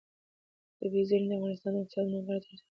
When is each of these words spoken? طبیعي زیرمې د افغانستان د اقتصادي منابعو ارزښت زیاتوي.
طبیعي 0.79 1.03
زیرمې 1.09 1.27
د 1.29 1.33
افغانستان 1.35 1.73
د 1.73 1.75
اقتصادي 1.81 2.07
منابعو 2.09 2.35
ارزښت 2.35 2.47
زیاتوي. 2.47 2.67